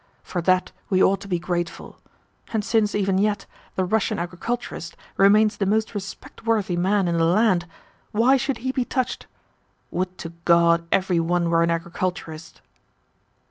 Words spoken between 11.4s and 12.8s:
were an agriculturist!"